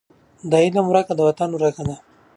د 0.49 0.51
علم 0.63 0.85
ورکه 0.89 1.13
د 1.15 1.19
وطن 1.27 1.49
ورکه 1.53 1.83
ده. 1.87 1.95